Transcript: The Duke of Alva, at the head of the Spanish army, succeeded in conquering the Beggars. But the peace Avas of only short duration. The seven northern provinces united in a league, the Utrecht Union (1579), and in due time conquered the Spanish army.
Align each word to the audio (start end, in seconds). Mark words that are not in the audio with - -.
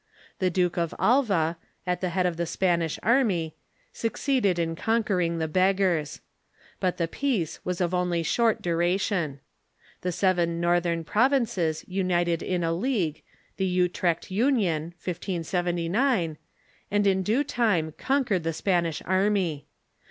The 0.39 0.49
Duke 0.49 0.77
of 0.79 0.95
Alva, 0.97 1.57
at 1.85 2.01
the 2.01 2.09
head 2.09 2.25
of 2.25 2.35
the 2.35 2.47
Spanish 2.47 2.97
army, 3.03 3.53
succeeded 3.93 4.57
in 4.57 4.75
conquering 4.75 5.37
the 5.37 5.47
Beggars. 5.47 6.21
But 6.79 6.97
the 6.97 7.07
peace 7.07 7.59
Avas 7.63 7.81
of 7.81 7.93
only 7.93 8.23
short 8.23 8.63
duration. 8.63 9.41
The 10.01 10.11
seven 10.11 10.59
northern 10.59 11.03
provinces 11.03 11.85
united 11.87 12.41
in 12.41 12.63
a 12.63 12.73
league, 12.73 13.21
the 13.57 13.67
Utrecht 13.67 14.31
Union 14.31 14.95
(1579), 14.99 16.37
and 16.89 17.05
in 17.05 17.21
due 17.21 17.43
time 17.43 17.93
conquered 17.99 18.41
the 18.41 18.53
Spanish 18.53 19.03
army. 19.05 19.67